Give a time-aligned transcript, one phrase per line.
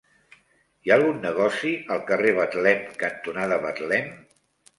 [0.87, 4.11] Hi ha algun negoci al carrer Betlem cantonada Betlem?